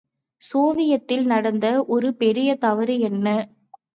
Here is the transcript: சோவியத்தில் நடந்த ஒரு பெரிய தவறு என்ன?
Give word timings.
சோவியத்தில் 0.41 1.25
நடந்த 1.25 1.65
ஒரு 1.87 2.09
பெரிய 2.15 2.55
தவறு 2.57 2.95
என்ன? 3.01 3.27